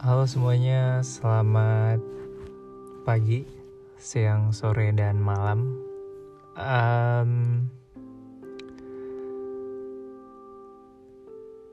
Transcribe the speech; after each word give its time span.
Halo 0.00 0.24
semuanya, 0.24 1.04
selamat 1.04 2.00
pagi, 3.04 3.44
siang, 4.00 4.48
sore, 4.48 4.96
dan 4.96 5.20
malam. 5.20 5.76
Um, 6.56 7.68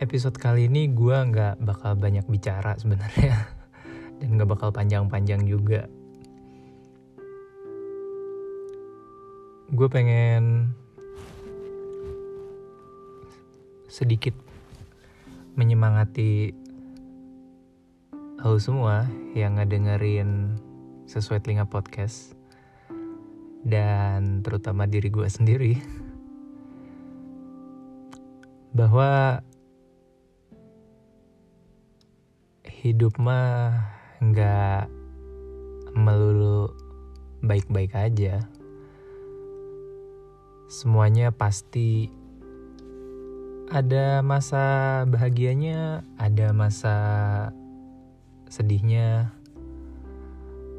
episode 0.04 0.36
kali 0.36 0.68
ini 0.68 0.92
gue 0.92 1.16
nggak 1.16 1.64
bakal 1.64 1.96
banyak 1.96 2.28
bicara 2.28 2.76
sebenarnya, 2.76 3.48
dan 4.20 4.28
nggak 4.36 4.60
bakal 4.60 4.76
panjang-panjang 4.76 5.48
juga. 5.48 5.88
Gue 9.72 9.88
pengen 9.88 10.76
sedikit 13.88 14.36
menyemangati 15.56 16.67
halo 18.48 18.64
semua 18.64 19.04
yang 19.36 19.60
ngedengerin 19.60 20.56
sesuai 21.04 21.44
telinga 21.44 21.68
podcast. 21.68 22.32
Dan 23.68 24.40
terutama 24.40 24.88
diri 24.88 25.12
gue 25.12 25.28
sendiri. 25.28 25.76
Bahwa 28.72 29.44
hidup 32.64 33.20
mah 33.20 33.84
nggak 34.24 34.88
melulu 36.00 36.72
baik-baik 37.44 38.00
aja. 38.00 38.48
Semuanya 40.72 41.36
pasti 41.36 42.08
ada 43.76 44.24
masa 44.24 45.04
bahagianya, 45.04 46.08
ada 46.16 46.56
masa 46.56 46.96
sedihnya. 48.48 49.32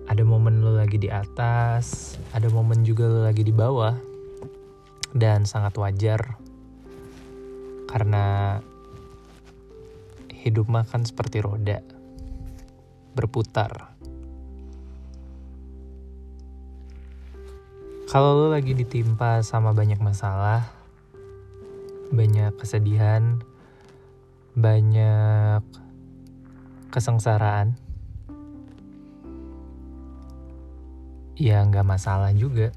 Ada 0.09 0.25
momen 0.25 0.65
lo 0.65 0.77
lagi 0.77 0.97
di 0.97 1.13
atas, 1.13 2.17
ada 2.33 2.49
momen 2.49 2.81
juga 2.85 3.05
lo 3.09 3.25
lagi 3.25 3.45
di 3.45 3.53
bawah. 3.53 3.93
Dan 5.13 5.49
sangat 5.49 5.77
wajar 5.81 6.37
karena 7.89 8.61
hidup 10.29 10.69
mah 10.69 10.85
kan 10.85 11.05
seperti 11.05 11.41
roda 11.41 11.81
berputar. 13.17 13.97
Kalau 18.09 18.33
lo 18.33 18.47
lagi 18.49 18.73
ditimpa 18.73 19.45
sama 19.45 19.77
banyak 19.77 20.01
masalah, 20.01 20.65
banyak 22.09 22.57
kesedihan, 22.57 23.45
banyak 24.57 25.61
kesengsaraan. 26.99 27.79
Ya 31.39 31.63
nggak 31.63 31.87
masalah 31.87 32.35
juga. 32.35 32.75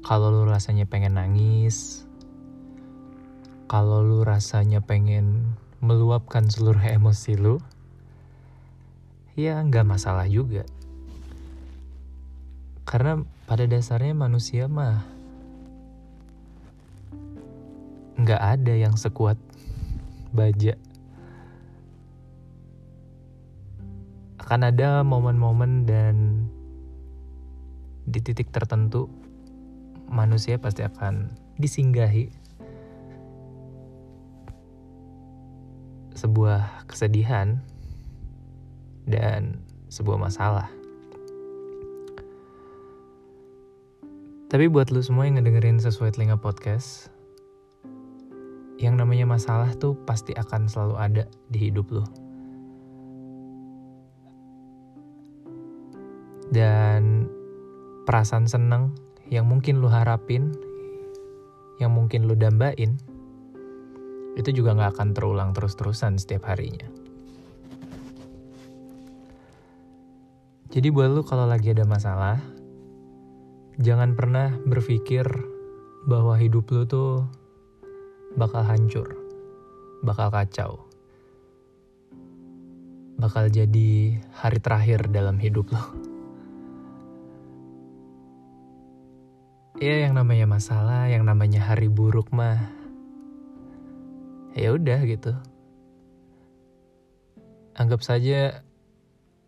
Kalau 0.00 0.32
lu 0.32 0.48
rasanya 0.48 0.88
pengen 0.88 1.20
nangis, 1.20 2.08
kalau 3.68 4.00
lu 4.00 4.24
rasanya 4.24 4.80
pengen 4.80 5.52
meluapkan 5.84 6.48
seluruh 6.48 6.80
emosi 6.96 7.36
lu, 7.36 7.60
ya 9.36 9.60
nggak 9.60 9.84
masalah 9.84 10.24
juga. 10.24 10.64
Karena 12.88 13.20
pada 13.44 13.68
dasarnya 13.68 14.16
manusia 14.16 14.64
mah 14.64 15.04
nggak 18.16 18.40
ada 18.40 18.72
yang 18.72 18.96
sekuat 18.96 19.36
baja. 20.32 20.80
Akan 24.44 24.60
ada 24.60 25.00
momen-momen 25.00 25.88
dan 25.88 26.44
di 28.04 28.20
titik 28.20 28.52
tertentu 28.52 29.08
manusia 30.04 30.60
pasti 30.60 30.84
akan 30.84 31.32
disinggahi 31.56 32.28
sebuah 36.12 36.84
kesedihan 36.84 37.56
dan 39.08 39.64
sebuah 39.88 40.20
masalah. 40.20 40.68
Tapi 44.52 44.70
buat 44.70 44.92
lu 44.94 45.02
semua 45.02 45.26
yang 45.26 45.40
ngedengerin 45.40 45.82
sesuai 45.82 46.14
telinga 46.14 46.38
podcast, 46.38 47.10
yang 48.78 48.94
namanya 49.00 49.26
masalah 49.26 49.72
tuh 49.74 49.98
pasti 50.06 50.30
akan 50.36 50.70
selalu 50.70 50.94
ada 51.00 51.24
di 51.50 51.58
hidup 51.72 51.90
lo. 51.90 52.23
Dan 56.54 57.26
perasaan 58.06 58.46
seneng 58.46 58.94
yang 59.26 59.50
mungkin 59.50 59.82
lo 59.82 59.90
harapin, 59.90 60.54
yang 61.82 61.90
mungkin 61.90 62.30
lo 62.30 62.38
dambain, 62.38 62.94
itu 64.38 64.50
juga 64.54 64.78
gak 64.78 64.94
akan 64.94 65.08
terulang 65.18 65.50
terus-terusan 65.50 66.14
setiap 66.14 66.46
harinya. 66.46 66.86
Jadi 70.70 70.94
buat 70.94 71.10
lo 71.10 71.26
kalau 71.26 71.50
lagi 71.50 71.74
ada 71.74 71.82
masalah, 71.82 72.38
jangan 73.82 74.14
pernah 74.14 74.54
berpikir 74.62 75.26
bahwa 76.06 76.38
hidup 76.38 76.70
lo 76.70 76.86
tuh 76.86 77.10
bakal 78.38 78.62
hancur, 78.62 79.18
bakal 80.06 80.30
kacau, 80.30 80.86
bakal 83.18 83.50
jadi 83.50 84.18
hari 84.34 84.58
terakhir 84.62 85.10
dalam 85.10 85.38
hidup 85.42 85.70
lo. 85.74 86.13
Ya 89.84 90.08
yang 90.08 90.16
namanya 90.16 90.48
masalah, 90.48 91.12
yang 91.12 91.28
namanya 91.28 91.60
hari 91.60 91.92
buruk 91.92 92.32
mah, 92.32 92.56
ya 94.56 94.72
udah 94.72 95.04
gitu. 95.04 95.36
Anggap 97.76 98.00
saja 98.00 98.64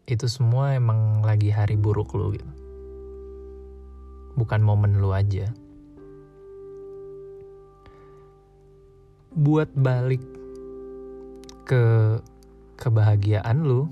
itu 0.04 0.26
semua 0.28 0.76
emang 0.76 1.24
lagi 1.24 1.48
hari 1.48 1.80
buruk 1.80 2.12
lo 2.12 2.36
gitu. 2.36 2.52
Bukan 4.36 4.60
momen 4.60 5.00
lo 5.00 5.16
aja. 5.16 5.48
buat 9.36 9.68
balik 9.76 10.24
ke 11.68 12.16
kebahagiaan 12.80 13.68
lu 13.68 13.84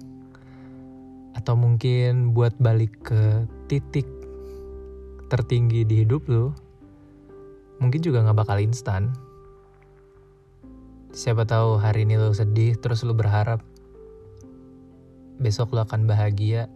atau 1.36 1.52
mungkin 1.52 2.32
buat 2.32 2.56
balik 2.56 2.96
ke 3.04 3.44
titik 3.68 4.08
tertinggi 5.28 5.86
di 5.88 6.04
hidup 6.04 6.28
lu 6.28 6.52
mungkin 7.82 8.00
juga 8.00 8.24
nggak 8.24 8.38
bakal 8.38 8.58
instan. 8.62 9.12
Siapa 11.14 11.46
tahu 11.46 11.78
hari 11.78 12.02
ini 12.06 12.18
lu 12.18 12.34
sedih 12.34 12.74
terus 12.78 13.06
lu 13.06 13.14
berharap 13.14 13.62
besok 15.38 15.74
lu 15.74 15.82
akan 15.82 16.06
bahagia. 16.06 16.66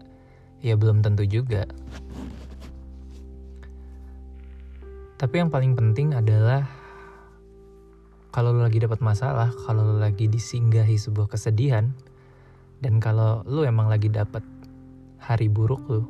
Ya 0.59 0.75
belum 0.75 1.07
tentu 1.07 1.23
juga. 1.23 1.71
Tapi 5.19 5.35
yang 5.35 5.51
paling 5.51 5.75
penting 5.75 6.15
adalah 6.15 6.67
kalau 8.31 8.55
lo 8.55 8.63
lagi 8.63 8.79
dapat 8.79 9.03
masalah, 9.03 9.51
kalau 9.67 9.83
lo 9.83 9.97
lagi 9.99 10.31
disinggahi 10.31 10.95
sebuah 10.95 11.27
kesedihan, 11.27 11.91
dan 12.79 13.03
kalau 13.03 13.43
lo 13.43 13.67
emang 13.67 13.91
lagi 13.91 14.06
dapat 14.06 14.47
hari 15.19 15.51
buruk 15.51 15.83
lo, 15.91 16.06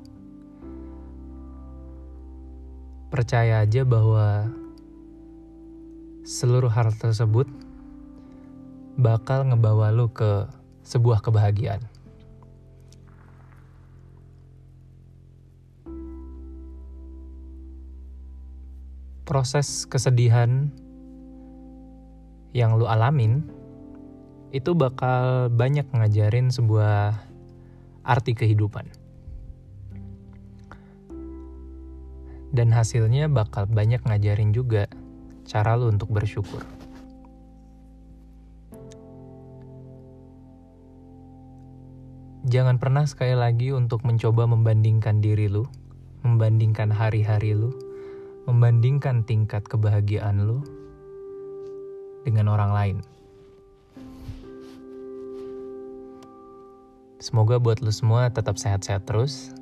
percaya 3.08 3.64
aja 3.64 3.88
bahwa 3.88 4.52
seluruh 6.28 6.68
hal 6.68 6.92
tersebut 6.92 7.48
bakal 9.00 9.48
ngebawa 9.48 9.88
lo 9.88 10.12
ke 10.12 10.44
sebuah 10.84 11.24
kebahagiaan. 11.24 11.80
Proses 19.24 19.88
kesedihan 19.88 20.68
yang 22.56 22.76
lu 22.76 22.88
alamin 22.88 23.44
itu 24.52 24.72
bakal 24.72 25.52
banyak 25.52 25.84
ngajarin 25.92 26.48
sebuah 26.48 27.12
arti 28.04 28.32
kehidupan. 28.32 28.97
Dan 32.48 32.72
hasilnya 32.72 33.28
bakal 33.28 33.68
banyak 33.68 34.00
ngajarin 34.04 34.56
juga 34.56 34.88
cara 35.48 35.76
lu 35.76 35.88
untuk 35.92 36.12
bersyukur. 36.12 36.64
Jangan 42.48 42.80
pernah 42.80 43.04
sekali 43.04 43.36
lagi 43.36 43.76
untuk 43.76 44.08
mencoba 44.08 44.48
membandingkan 44.48 45.20
diri 45.20 45.52
lu, 45.52 45.68
membandingkan 46.24 46.88
hari-hari 46.88 47.52
lu, 47.52 47.76
membandingkan 48.48 49.20
tingkat 49.28 49.68
kebahagiaan 49.68 50.48
lu 50.48 50.64
dengan 52.24 52.48
orang 52.48 52.72
lain. 52.72 52.98
Semoga 57.18 57.60
buat 57.60 57.84
lu 57.84 57.92
semua 57.92 58.32
tetap 58.32 58.56
sehat-sehat 58.56 59.04
terus. 59.04 59.52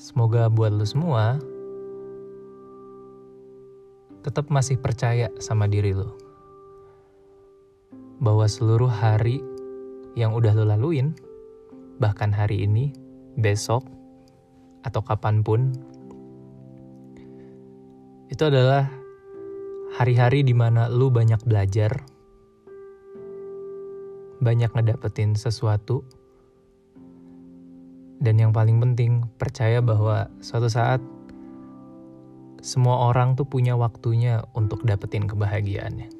Semoga 0.00 0.48
buat 0.48 0.72
lu 0.72 0.88
semua 0.88 1.36
tetap 4.24 4.48
masih 4.48 4.80
percaya 4.80 5.28
sama 5.36 5.68
diri 5.68 5.92
lu. 5.92 6.08
Bahwa 8.16 8.48
seluruh 8.48 8.88
hari 8.88 9.44
yang 10.16 10.32
udah 10.32 10.56
lu 10.56 10.64
laluin, 10.64 11.12
bahkan 12.00 12.32
hari 12.32 12.64
ini, 12.64 12.96
besok, 13.36 13.84
atau 14.88 15.04
kapan 15.04 15.44
pun, 15.44 15.76
itu 18.32 18.40
adalah 18.40 18.88
hari-hari 20.00 20.40
di 20.40 20.56
mana 20.56 20.88
lu 20.88 21.12
banyak 21.12 21.44
belajar, 21.44 21.92
banyak 24.40 24.72
ngedapetin 24.72 25.36
sesuatu, 25.36 26.08
dan 28.20 28.36
yang 28.36 28.52
paling 28.52 28.76
penting, 28.76 29.24
percaya 29.40 29.80
bahwa 29.80 30.28
suatu 30.44 30.68
saat 30.68 31.00
semua 32.60 33.08
orang 33.08 33.32
tuh 33.32 33.48
punya 33.48 33.72
waktunya 33.80 34.44
untuk 34.52 34.84
dapetin 34.84 35.24
kebahagiaannya. 35.24 36.12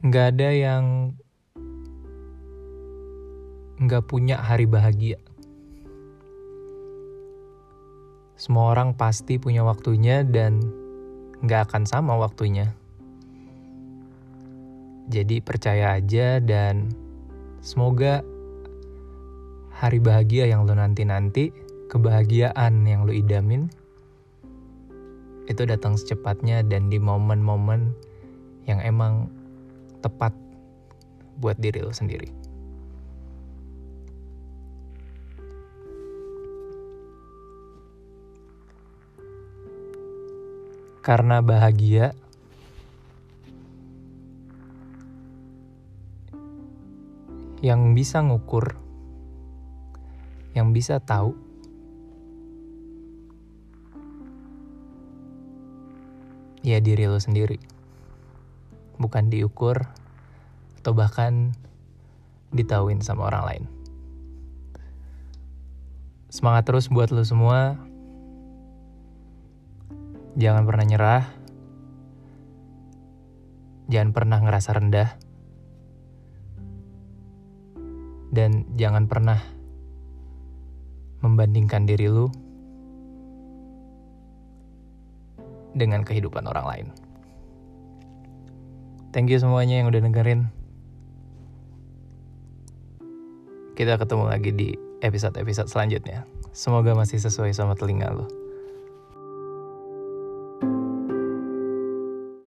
Nggak 0.00 0.26
ada 0.32 0.48
yang 0.56 0.84
nggak 3.76 4.08
punya 4.08 4.40
hari 4.40 4.64
bahagia. 4.64 5.20
Semua 8.40 8.72
orang 8.72 8.96
pasti 8.96 9.36
punya 9.36 9.60
waktunya 9.60 10.24
dan 10.24 10.64
nggak 11.44 11.68
akan 11.68 11.84
sama 11.84 12.16
waktunya. 12.16 12.72
Jadi 15.06 15.38
percaya 15.38 15.94
aja 15.94 16.42
dan 16.42 16.90
semoga 17.62 18.26
hari 19.70 20.02
bahagia 20.02 20.50
yang 20.50 20.66
lo 20.66 20.74
nanti-nanti, 20.74 21.54
kebahagiaan 21.86 22.82
yang 22.82 23.06
lo 23.06 23.14
idamin, 23.14 23.70
itu 25.46 25.62
datang 25.62 25.94
secepatnya 25.94 26.66
dan 26.66 26.90
di 26.90 26.98
momen-momen 26.98 27.94
yang 28.66 28.82
emang 28.82 29.30
tepat 30.02 30.34
buat 31.38 31.54
diri 31.62 31.86
lo 31.86 31.94
sendiri. 31.94 32.46
karena 41.06 41.38
bahagia 41.38 42.18
yang 47.64 47.96
bisa 47.96 48.20
ngukur, 48.20 48.76
yang 50.52 50.72
bisa 50.76 51.00
tahu, 51.00 51.32
ya 56.66 56.82
diri 56.82 57.08
lo 57.08 57.16
sendiri, 57.16 57.56
bukan 59.00 59.30
diukur 59.32 59.88
atau 60.82 60.92
bahkan 60.92 61.54
ditauin 62.52 63.00
sama 63.00 63.30
orang 63.30 63.44
lain. 63.46 63.64
Semangat 66.36 66.68
terus 66.68 66.92
buat 66.92 67.08
lo 67.08 67.24
semua. 67.24 67.80
Jangan 70.36 70.68
pernah 70.68 70.84
nyerah. 70.84 71.24
Jangan 73.88 74.10
pernah 74.12 74.38
ngerasa 74.44 74.70
rendah. 74.76 75.25
Dan 78.36 78.68
jangan 78.76 79.08
pernah 79.08 79.40
membandingkan 81.24 81.88
diri 81.88 82.12
lu 82.12 82.28
dengan 85.72 86.04
kehidupan 86.04 86.44
orang 86.44 86.66
lain. 86.68 86.86
Thank 89.16 89.32
you 89.32 89.40
semuanya 89.40 89.80
yang 89.80 89.88
udah 89.88 90.04
dengerin. 90.04 90.52
Kita 93.72 93.96
ketemu 93.96 94.24
lagi 94.28 94.50
di 94.52 94.68
episode-episode 95.00 95.72
selanjutnya. 95.72 96.28
Semoga 96.52 96.92
masih 96.92 97.16
sesuai 97.16 97.56
sama 97.56 97.72
telinga 97.72 98.12
lo. 98.12 98.28